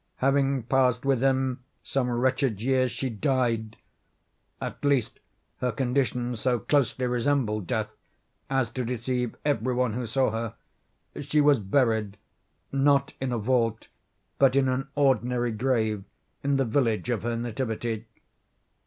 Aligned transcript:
Having 0.15 0.63
passed 0.63 1.05
with 1.05 1.21
him 1.21 1.63
some 1.83 2.09
wretched 2.09 2.59
years, 2.59 2.91
she 2.91 3.11
died—at 3.11 4.83
least 4.83 5.19
her 5.57 5.71
condition 5.71 6.35
so 6.35 6.57
closely 6.57 7.05
resembled 7.05 7.67
death 7.67 7.91
as 8.49 8.71
to 8.71 8.83
deceive 8.83 9.35
every 9.45 9.75
one 9.75 9.93
who 9.93 10.07
saw 10.07 10.31
her. 10.31 10.55
She 11.21 11.39
was 11.39 11.59
buried——not 11.59 13.13
in 13.21 13.31
a 13.31 13.37
vault, 13.37 13.89
but 14.39 14.55
in 14.55 14.67
an 14.69 14.87
ordinary 14.95 15.51
grave 15.51 16.03
in 16.43 16.55
the 16.55 16.65
village 16.65 17.11
of 17.11 17.21
her 17.21 17.35
nativity. 17.37 18.07